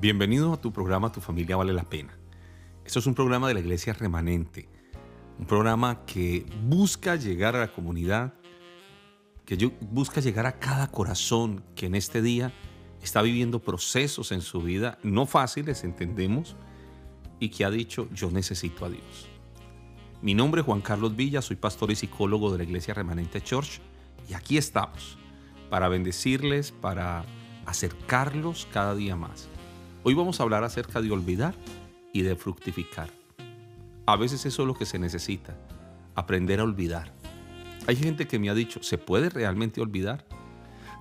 [0.00, 2.16] Bienvenido a tu programa Tu familia vale la pena.
[2.86, 4.66] Esto es un programa de la Iglesia Remanente,
[5.38, 8.32] un programa que busca llegar a la comunidad,
[9.44, 12.50] que busca llegar a cada corazón que en este día
[13.02, 16.56] está viviendo procesos en su vida no fáciles, entendemos,
[17.38, 19.28] y que ha dicho, yo necesito a Dios.
[20.22, 23.82] Mi nombre es Juan Carlos Villa, soy pastor y psicólogo de la Iglesia Remanente Church,
[24.30, 25.18] y aquí estamos
[25.68, 27.26] para bendecirles, para
[27.66, 29.50] acercarlos cada día más.
[30.02, 31.54] Hoy vamos a hablar acerca de olvidar
[32.14, 33.10] y de fructificar.
[34.06, 35.54] A veces eso es lo que se necesita,
[36.14, 37.12] aprender a olvidar.
[37.86, 40.24] Hay gente que me ha dicho, ¿se puede realmente olvidar?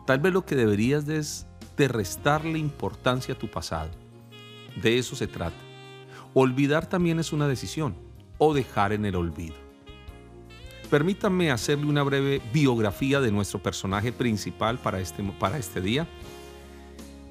[0.05, 3.89] Tal vez lo que deberías es de restarle importancia a tu pasado.
[4.81, 5.55] De eso se trata.
[6.33, 7.95] Olvidar también es una decisión
[8.37, 9.55] o dejar en el olvido.
[10.89, 16.05] Permítanme hacerle una breve biografía de nuestro personaje principal para este, para este día,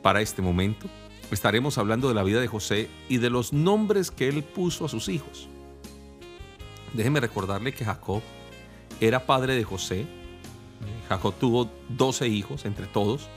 [0.03, 0.89] para este momento.
[1.31, 4.89] Estaremos hablando de la vida de José y de los nombres que él puso a
[4.89, 5.49] sus hijos.
[6.95, 8.23] Déjeme recordarle que Jacob
[9.01, 10.07] era padre de José.
[11.09, 13.29] Jacob tuvo 12 hijos entre todos.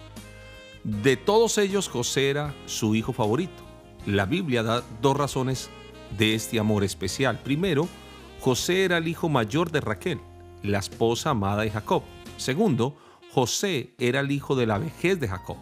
[0.84, 3.64] De todos ellos, José era su hijo favorito.
[4.06, 5.70] La Biblia da dos razones
[6.18, 7.40] de este amor especial.
[7.40, 7.88] Primero,
[8.40, 10.20] José era el hijo mayor de Raquel,
[10.64, 12.04] la esposa amada de Jacob.
[12.38, 12.98] Segundo,
[13.32, 15.58] José era el hijo de la vejez de Jacob.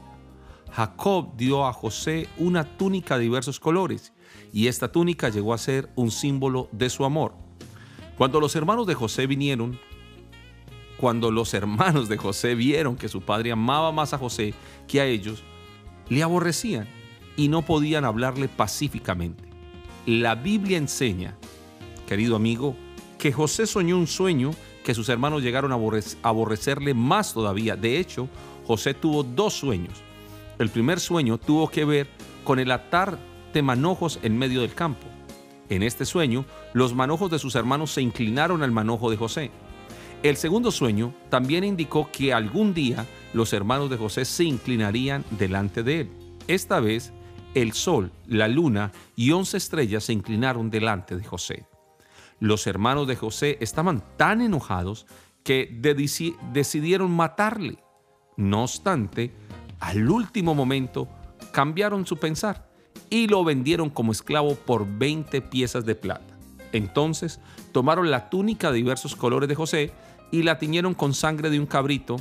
[0.72, 4.14] Jacob dio a José una túnica de diversos colores
[4.54, 7.34] y esta túnica llegó a ser un símbolo de su amor.
[8.18, 9.80] Cuando los hermanos de José vinieron
[11.00, 14.54] cuando los hermanos de José vieron que su padre amaba más a José
[14.88, 15.44] que a ellos,
[16.10, 16.88] le aborrecían
[17.38, 19.46] y no podían hablarle pacíficamente.
[20.06, 21.38] La Biblia enseña,
[22.06, 22.76] querido amigo,
[23.18, 24.52] que José soñó un sueño
[24.84, 25.78] que sus hermanos llegaron a
[26.24, 27.78] aborrecerle más todavía.
[27.78, 28.28] De hecho,
[28.68, 30.04] José tuvo dos sueños.
[30.60, 32.08] El primer sueño tuvo que ver
[32.44, 33.18] con el atar
[33.54, 35.08] de manojos en medio del campo.
[35.70, 39.52] En este sueño, los manojos de sus hermanos se inclinaron al manojo de José.
[40.22, 45.82] El segundo sueño también indicó que algún día los hermanos de José se inclinarían delante
[45.82, 46.10] de él.
[46.50, 47.14] Esta vez,
[47.54, 51.68] el sol, la luna y once estrellas se inclinaron delante de José.
[52.42, 55.06] Los hermanos de José estaban tan enojados
[55.44, 55.70] que
[56.52, 57.78] decidieron matarle.
[58.36, 59.32] No obstante,
[59.80, 61.08] al último momento
[61.52, 62.70] cambiaron su pensar
[63.10, 66.38] y lo vendieron como esclavo por 20 piezas de plata.
[66.72, 67.40] Entonces
[67.72, 69.92] tomaron la túnica de diversos colores de José
[70.32, 72.18] y la tiñeron con sangre de un cabrito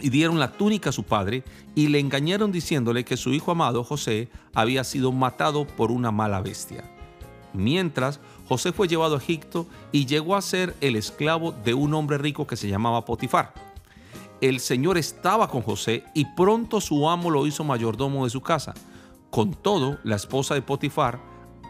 [0.00, 1.42] y dieron la túnica a su padre
[1.74, 6.40] y le engañaron diciéndole que su hijo amado José había sido matado por una mala
[6.40, 6.84] bestia.
[7.52, 12.18] Mientras, José fue llevado a Egipto y llegó a ser el esclavo de un hombre
[12.18, 13.52] rico que se llamaba Potifar.
[14.40, 18.72] El Señor estaba con José y pronto su amo lo hizo mayordomo de su casa.
[19.30, 21.20] Con todo, la esposa de Potifar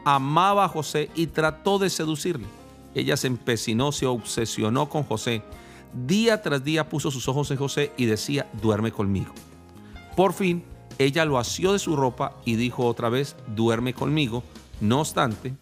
[0.04, 2.46] amaba a José y trató de seducirle.
[2.94, 5.42] Ella se empecinó, se obsesionó con José.
[5.94, 9.32] Día tras día puso sus ojos en José y decía, duerme conmigo.
[10.14, 10.62] Por fin,
[10.98, 14.42] ella lo asió de su ropa y dijo otra vez, duerme conmigo.
[14.80, 15.54] No obstante,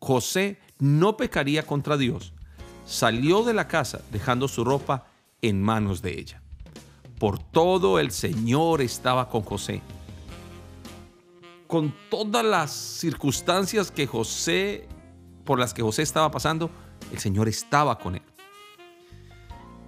[0.00, 2.32] José no pecaría contra Dios.
[2.86, 5.11] Salió de la casa dejando su ropa
[5.42, 6.42] en manos de ella.
[7.18, 9.82] Por todo el Señor estaba con José.
[11.66, 14.88] Con todas las circunstancias que José
[15.44, 16.70] por las que José estaba pasando,
[17.12, 18.22] el Señor estaba con él.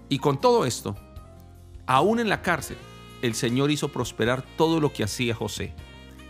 [0.09, 0.97] Y con todo esto,
[1.86, 2.76] aún en la cárcel,
[3.22, 5.75] el Señor hizo prosperar todo lo que hacía José.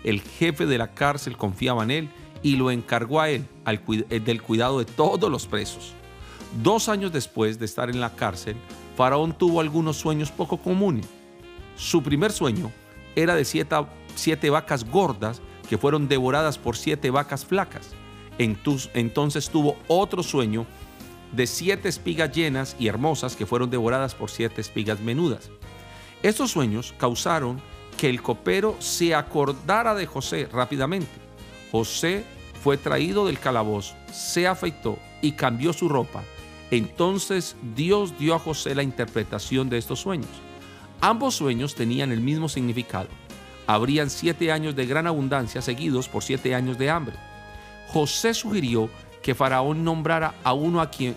[0.04, 2.08] El jefe de la cárcel confiaba en él
[2.42, 3.46] y lo encargó a él
[4.24, 5.94] del cuidado de todos los presos.
[6.62, 8.56] Dos años después de estar en la cárcel,
[8.96, 11.06] Faraón tuvo algunos sueños poco comunes.
[11.76, 12.70] Su primer sueño
[13.16, 13.76] era de siete,
[14.14, 17.90] siete vacas gordas que fueron devoradas por siete vacas flacas.
[18.38, 20.66] Entonces tuvo otro sueño
[21.32, 25.50] de siete espigas llenas y hermosas que fueron devoradas por siete espigas menudas.
[26.22, 27.60] Estos sueños causaron
[27.96, 31.10] que el copero se acordara de José rápidamente.
[31.70, 32.24] José
[32.62, 36.22] fue traído del calabozo, se afeitó y cambió su ropa.
[36.74, 40.30] Entonces Dios dio a José la interpretación de estos sueños.
[41.00, 43.06] Ambos sueños tenían el mismo significado.
[43.68, 47.14] Habrían siete años de gran abundancia seguidos por siete años de hambre.
[47.92, 48.90] José sugirió
[49.22, 51.14] que Faraón nombrara a uno a quien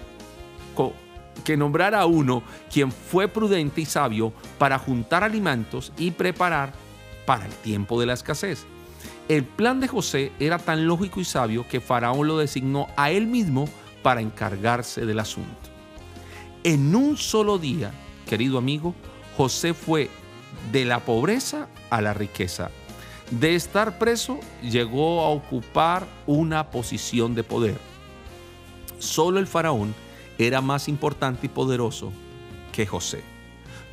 [1.43, 6.71] que nombrara a uno quien fue prudente y sabio para juntar alimentos y preparar
[7.25, 8.67] para el tiempo de la escasez.
[9.27, 13.25] El plan de José era tan lógico y sabio que Faraón lo designó a él
[13.25, 13.67] mismo
[14.03, 15.69] para encargarse del asunto.
[16.63, 17.91] En un solo día,
[18.27, 18.93] querido amigo,
[19.37, 20.09] José fue
[20.71, 22.69] de la pobreza a la riqueza,
[23.29, 27.77] De estar preso, llegó a ocupar una posición de poder.
[28.99, 29.93] Solo el faraón
[30.37, 32.13] era más importante y poderoso
[32.71, 33.21] que José.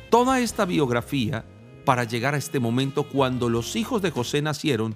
[0.09, 1.43] Toda esta biografía,
[1.83, 4.95] para llegar a este momento cuando los hijos de José nacieron,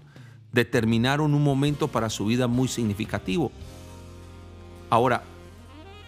[0.54, 3.52] determinaron un momento para su vida muy significativo.
[4.90, 5.24] Ahora,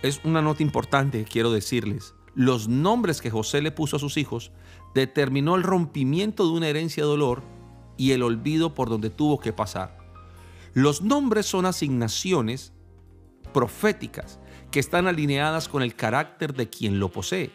[0.01, 2.15] es una nota importante que quiero decirles.
[2.33, 4.51] Los nombres que José le puso a sus hijos
[4.95, 7.43] determinó el rompimiento de una herencia de dolor
[7.97, 9.97] y el olvido por donde tuvo que pasar.
[10.73, 12.73] Los nombres son asignaciones
[13.53, 14.39] proféticas
[14.71, 17.51] que están alineadas con el carácter de quien lo posee.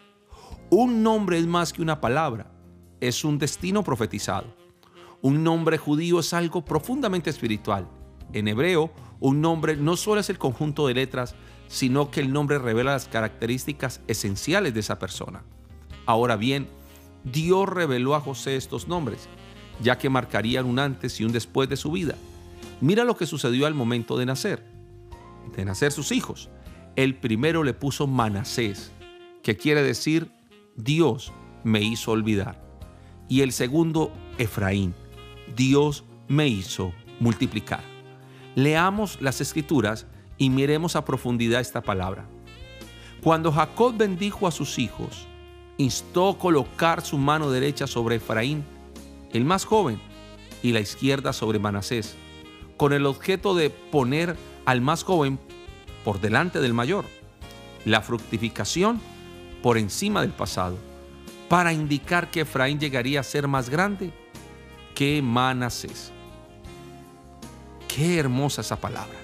[0.70, 2.52] Un nombre es más que una palabra,
[3.00, 4.54] es un destino profetizado.
[5.22, 7.88] Un nombre judío es algo profundamente espiritual.
[8.32, 11.34] En hebreo, un nombre no solo es el conjunto de letras,
[11.68, 15.42] sino que el nombre revela las características esenciales de esa persona.
[16.04, 16.68] Ahora bien,
[17.24, 19.28] Dios reveló a José estos nombres
[19.80, 22.16] ya que marcarían un antes y un después de su vida.
[22.80, 24.62] Mira lo que sucedió al momento de nacer,
[25.54, 26.50] de nacer sus hijos.
[26.94, 28.92] El primero le puso Manasés,
[29.42, 30.30] que quiere decir
[30.76, 31.32] Dios
[31.64, 32.62] me hizo olvidar.
[33.28, 34.94] Y el segundo, Efraín,
[35.56, 37.95] Dios me hizo multiplicar.
[38.56, 40.06] Leamos las escrituras
[40.38, 42.26] y miremos a profundidad esta palabra.
[43.22, 45.28] Cuando Jacob bendijo a sus hijos,
[45.76, 48.64] instó colocar su mano derecha sobre Efraín
[49.32, 50.00] el más joven,
[50.62, 52.16] y la izquierda sobre Manasés,
[52.78, 55.38] con el objeto de poner al más joven
[56.02, 57.04] por delante del mayor,
[57.84, 59.00] la fructificación
[59.62, 60.78] por encima del pasado,
[61.50, 64.14] para indicar que Efraín llegaría a ser más grande
[64.94, 66.12] que Manasés.
[67.96, 69.18] Qué hermosa esa palabra.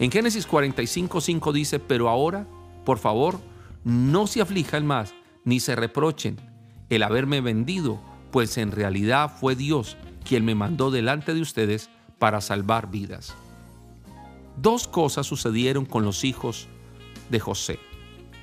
[0.00, 2.44] En Génesis 45:5 dice, pero ahora,
[2.84, 3.38] por favor,
[3.84, 5.14] no se aflijan más,
[5.44, 6.40] ni se reprochen
[6.88, 8.00] el haberme vendido
[8.32, 13.34] pues en realidad fue Dios quien me mandó delante de ustedes para salvar vidas.
[14.56, 16.66] Dos cosas sucedieron con los hijos
[17.30, 17.78] de José,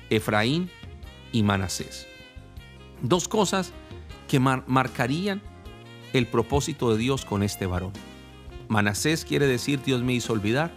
[0.08, 0.70] Efraín
[1.32, 2.06] y Manasés.
[3.02, 3.72] Dos cosas
[4.26, 5.42] que marcarían
[6.14, 7.92] el propósito de Dios con este varón.
[8.68, 10.70] Manasés quiere decir Dios me hizo olvidar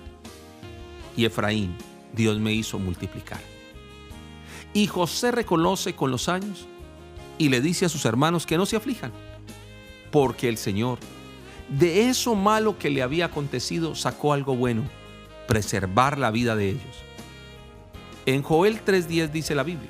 [1.16, 1.76] y Efraín,
[2.14, 3.42] Dios me hizo multiplicar.
[4.74, 6.68] Y José reconoce con los años
[7.38, 9.12] y le dice a sus hermanos que no se aflijan,
[10.12, 11.00] porque el Señor
[11.68, 14.84] de eso malo que le había acontecido sacó algo bueno,
[15.48, 17.04] preservar la vida de ellos.
[18.26, 19.90] En Joel 3.10 dice la Biblia,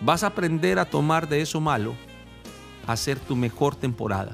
[0.00, 1.94] vas a aprender a tomar de eso malo,
[2.86, 4.32] a hacer tu mejor temporada.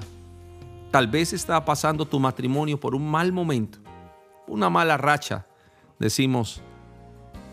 [0.90, 3.78] Tal vez está pasando tu matrimonio por un mal momento,
[4.48, 5.46] una mala racha,
[5.98, 6.62] decimos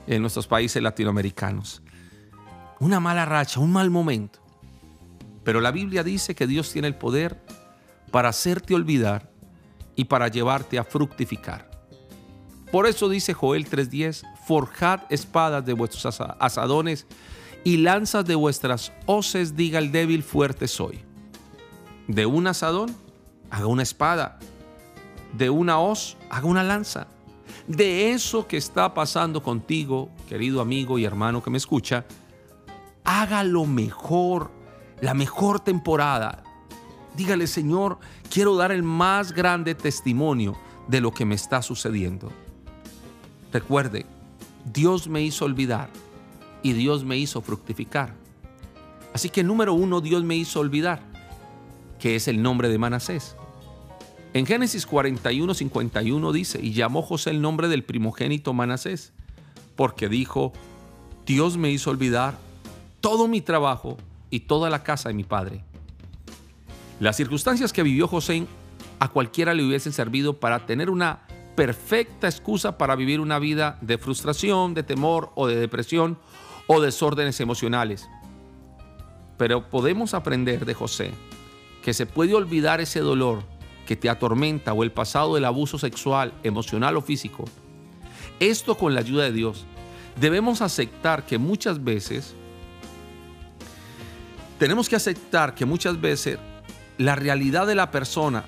[0.07, 1.83] en nuestros países latinoamericanos.
[2.79, 4.39] Una mala racha, un mal momento.
[5.43, 7.39] Pero la Biblia dice que Dios tiene el poder
[8.11, 9.31] para hacerte olvidar
[9.95, 11.69] y para llevarte a fructificar.
[12.71, 16.05] Por eso dice Joel 3:10, forjad espadas de vuestros
[16.39, 17.05] asadones
[17.63, 20.99] y lanzas de vuestras hoces, diga el débil, fuerte soy.
[22.07, 22.95] De un asadón,
[23.49, 24.39] haga una espada.
[25.33, 27.07] De una hoz, haga una lanza.
[27.67, 32.05] De eso que está pasando contigo, querido amigo y hermano que me escucha,
[33.03, 34.51] haga lo mejor
[35.01, 36.43] la mejor temporada.
[37.15, 40.57] Dígale, Señor, quiero dar el más grande testimonio
[40.87, 42.31] de lo que me está sucediendo.
[43.51, 44.05] Recuerde,
[44.65, 45.89] Dios me hizo olvidar
[46.63, 48.13] y Dios me hizo fructificar.
[49.13, 51.01] Así que número uno, Dios me hizo olvidar,
[51.99, 53.35] que es el nombre de Manasés.
[54.33, 59.13] En Génesis 41, 51 dice, y llamó José el nombre del primogénito Manasés,
[59.75, 60.53] porque dijo,
[61.25, 62.37] Dios me hizo olvidar
[63.01, 63.97] todo mi trabajo
[64.29, 65.63] y toda la casa de mi padre.
[66.99, 68.45] Las circunstancias que vivió José
[68.99, 71.21] a cualquiera le hubiesen servido para tener una
[71.55, 76.19] perfecta excusa para vivir una vida de frustración, de temor o de depresión
[76.67, 78.07] o desórdenes emocionales.
[79.37, 81.11] Pero podemos aprender de José
[81.83, 83.43] que se puede olvidar ese dolor
[83.87, 87.45] que te atormenta o el pasado del abuso sexual, emocional o físico.
[88.39, 89.65] Esto con la ayuda de Dios.
[90.19, 92.35] Debemos aceptar que muchas veces
[94.59, 96.37] tenemos que aceptar que muchas veces
[96.97, 98.43] la realidad de la persona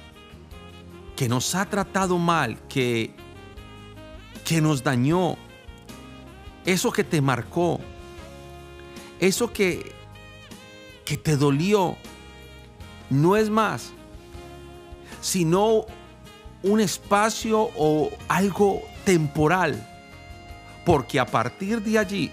[1.15, 3.13] que nos ha tratado mal, que,
[4.43, 5.38] que nos dañó,
[6.65, 7.79] eso que te marcó,
[9.19, 9.91] eso que,
[11.05, 11.96] que te dolió,
[13.10, 13.93] no es más,
[15.21, 15.85] sino
[16.63, 19.85] un espacio o algo temporal.
[20.85, 22.31] Porque a partir de allí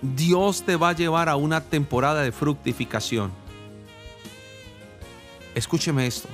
[0.00, 3.32] Dios te va a llevar a una temporada de fructificación.
[5.54, 6.28] Escúcheme esto.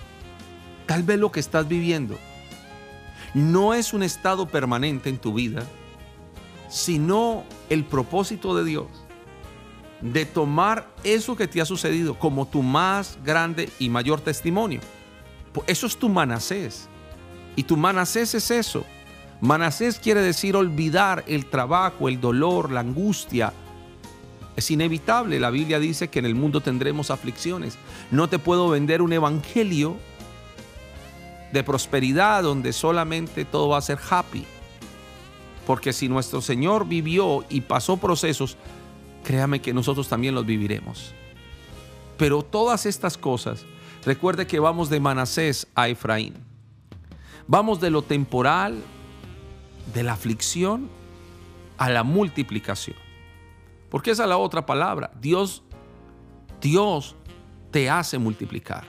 [0.87, 2.19] Tal vez lo que estás viviendo
[3.35, 5.65] no es un estado permanente en tu vida,
[6.69, 8.87] sino el propósito de Dios
[10.01, 14.81] de tomar eso que te ha sucedido como tu más grande y mayor testimonio.
[15.67, 16.89] Eso es tu manasés.
[17.57, 18.85] Y tu manasés es eso.
[19.41, 23.53] Manasés quiere decir olvidar el trabajo, el dolor, la angustia.
[24.57, 25.39] Es inevitable.
[25.39, 27.79] La Biblia dice que en el mundo tendremos aflicciones.
[28.11, 29.97] No te puedo vender un evangelio
[31.53, 34.45] de prosperidad donde solamente todo va a ser happy.
[35.67, 38.57] Porque si nuestro Señor vivió y pasó procesos,
[39.23, 41.13] créame que nosotros también los viviremos.
[42.17, 43.65] Pero todas estas cosas,
[44.05, 46.35] recuerde que vamos de Manasés a Efraín.
[47.47, 48.83] Vamos de lo temporal,
[49.95, 50.89] de la aflicción,
[51.79, 52.97] a la multiplicación.
[53.89, 55.11] Porque esa es la otra palabra.
[55.21, 55.63] Dios,
[56.61, 57.17] Dios
[57.71, 58.85] te hace multiplicar.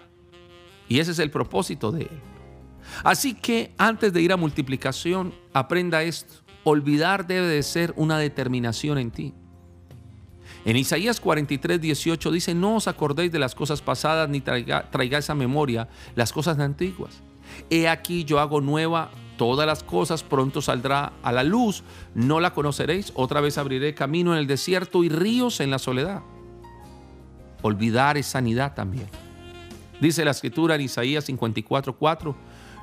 [0.87, 2.21] Y ese es el propósito de Él.
[3.03, 6.43] Así que antes de ir a multiplicación, aprenda esto.
[6.63, 9.33] Olvidar debe de ser una determinación en ti.
[10.69, 15.33] En Isaías 43, 18 dice, no os acordéis de las cosas pasadas ni traigáis a
[15.33, 17.23] memoria las cosas antiguas.
[17.71, 21.81] He aquí yo hago nueva todas las cosas, pronto saldrá a la luz,
[22.13, 26.21] no la conoceréis, otra vez abriré camino en el desierto y ríos en la soledad.
[27.63, 29.07] Olvidar es sanidad también.
[29.99, 32.35] Dice la escritura en Isaías 54, 4,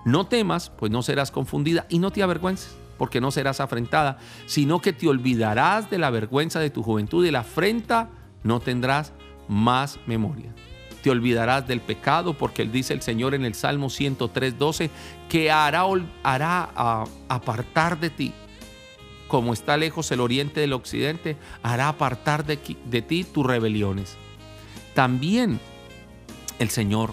[0.06, 4.80] no temas, pues no serás confundida y no te avergüences porque no serás afrentada, sino
[4.80, 8.10] que te olvidarás de la vergüenza de tu juventud y la afrenta
[8.42, 9.12] no tendrás
[9.48, 10.54] más memoria.
[11.02, 14.90] Te olvidarás del pecado, porque él dice el Señor en el Salmo 103, 12,
[15.28, 15.84] que hará,
[16.24, 18.32] hará apartar de ti,
[19.28, 24.16] como está lejos el oriente del occidente, hará apartar de ti tus rebeliones.
[24.94, 25.60] También
[26.58, 27.12] el Señor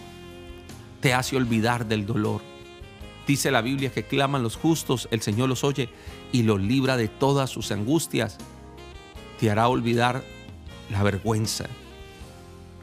[1.01, 2.41] te hace olvidar del dolor
[3.27, 5.89] Dice la Biblia que claman los justos, el Señor los oye
[6.31, 8.37] y los libra de todas sus angustias.
[9.39, 10.23] Te hará olvidar
[10.91, 11.65] la vergüenza.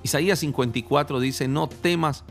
[0.03, 2.25] Isaías 54 dice, no temas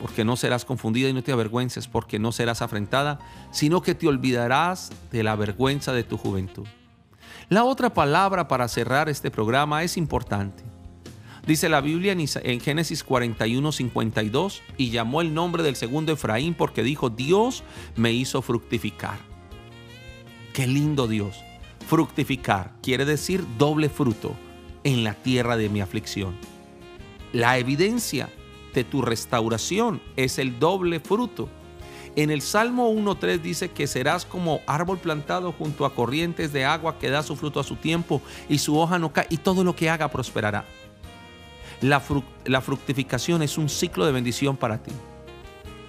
[0.00, 3.20] porque no serás confundida y no te avergüences porque no serás afrentada,
[3.52, 6.66] sino que te olvidarás de la vergüenza de tu juventud.
[7.48, 10.73] La otra palabra para cerrar este programa es importante.
[11.46, 16.82] Dice la Biblia en Génesis 41, 52, y llamó el nombre del segundo Efraín porque
[16.82, 17.64] dijo, Dios
[17.96, 19.18] me hizo fructificar.
[20.54, 21.36] Qué lindo Dios.
[21.86, 24.34] Fructificar quiere decir doble fruto
[24.84, 26.34] en la tierra de mi aflicción.
[27.34, 28.30] La evidencia
[28.72, 31.50] de tu restauración es el doble fruto.
[32.16, 36.98] En el Salmo 1.3 dice que serás como árbol plantado junto a corrientes de agua
[36.98, 39.76] que da su fruto a su tiempo y su hoja no cae y todo lo
[39.76, 40.64] que haga prosperará.
[41.80, 44.92] La, fructificación es un ciclo de bendición para ti.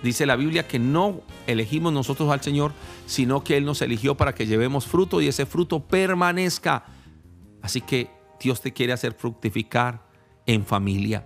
[0.04, 2.74] Dice la Biblia que no elegimos nosotros al Señor,
[3.06, 6.86] sino que Él nos eligió para que llevemos fruto y ese fruto permanezca.
[7.62, 10.06] Así que Dios te quiere hacer fructificar
[10.46, 11.26] en familia.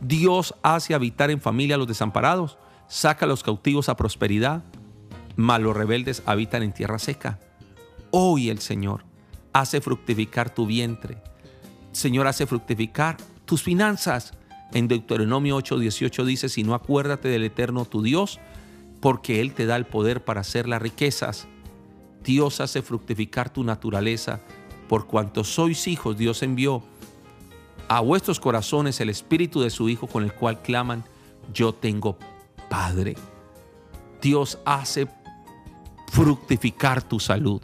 [0.00, 2.58] Dios hace habitar en familia a los desamparados,
[2.88, 4.64] saca a los cautivos a prosperidad,
[5.36, 7.38] mas los rebeldes habitan en tierra seca.
[8.10, 9.04] Hoy el Señor
[9.52, 11.22] hace fructificar tu vientre.
[11.92, 13.16] Señor hace fructificar
[13.50, 14.32] tus finanzas.
[14.72, 18.38] En Deuteronomio 8:18 dice, si no acuérdate del Eterno tu Dios,
[19.00, 21.48] porque Él te da el poder para hacer las riquezas.
[22.22, 24.40] Dios hace fructificar tu naturaleza.
[24.88, 26.84] Por cuanto sois hijos, Dios envió
[27.88, 31.02] a vuestros corazones el espíritu de su Hijo con el cual claman,
[31.52, 32.18] yo tengo
[32.68, 33.16] Padre.
[34.22, 35.08] Dios hace
[36.12, 37.60] fructificar tu salud.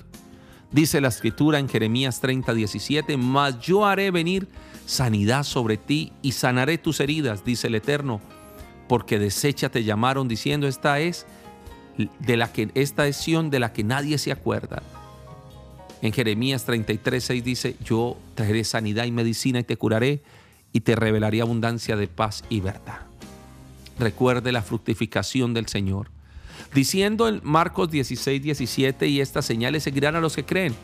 [0.72, 4.48] Dice la escritura en Jeremías 30, 17, mas yo haré venir
[4.84, 8.20] sanidad sobre ti y sanaré tus heridas, dice el Eterno,
[8.88, 11.26] porque desecha te llamaron diciendo, esta es
[12.18, 14.82] de la que esta es de la que nadie se acuerda.
[16.02, 20.22] En Jeremías 33, 6 dice, yo traeré sanidad y medicina y te curaré
[20.72, 23.06] y te revelaré abundancia de paz y verdad.
[23.98, 26.10] Recuerde la fructificación del Señor.
[26.74, 30.74] Diciendo en Marcos 16, 17, y estas señales seguirán a los que creen.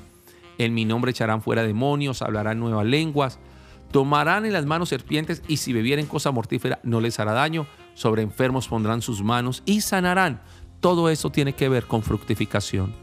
[0.58, 3.38] En mi nombre echarán fuera demonios, hablarán nuevas lenguas,
[3.92, 7.66] Tomarán en las manos serpientes y si bebieren cosa mortífera no les hará daño.
[7.94, 10.40] Sobre enfermos pondrán sus manos y sanarán.
[10.80, 12.94] Todo eso tiene que ver con fructificación.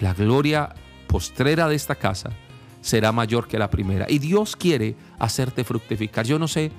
[0.00, 0.74] La gloria
[1.06, 2.30] postrera de esta casa
[2.80, 4.06] será mayor que la primera.
[4.08, 6.26] Y Dios quiere hacerte fructificar.
[6.26, 6.72] Yo no sé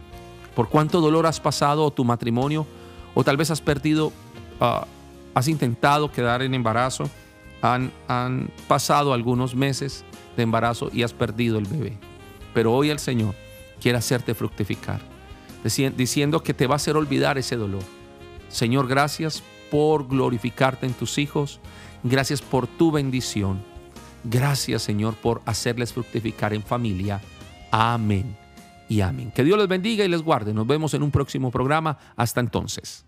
[0.53, 2.67] por cuánto dolor has pasado o tu matrimonio,
[3.15, 4.12] o tal vez has perdido,
[4.60, 4.86] ah,
[5.33, 7.09] has intentado quedar en embarazo,
[7.61, 10.03] han, han pasado algunos meses
[10.35, 11.97] de embarazo y has perdido el bebé.
[12.53, 13.35] Pero hoy el Señor
[13.81, 15.01] quiere hacerte fructificar,
[15.95, 17.83] diciendo que te va a hacer olvidar ese dolor.
[18.49, 21.59] Señor, gracias por glorificarte en tus hijos.
[22.03, 23.63] Gracias por tu bendición.
[24.23, 27.21] Gracias, Señor, por hacerles fructificar en familia.
[27.71, 28.37] Amén
[28.87, 29.31] y amén.
[29.31, 30.53] Que Dios les bendiga y les guarde.
[30.53, 31.97] Nos vemos en un próximo programa.
[32.15, 33.05] Hasta entonces.